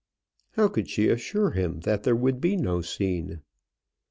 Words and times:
How 0.53 0.67
could 0.67 0.89
she 0.89 1.09
assure 1.09 1.51
him 1.51 1.81
that 1.81 2.01
there 2.01 2.15
would 2.15 2.41
be 2.41 2.57
no 2.57 2.81
scene? 2.81 3.41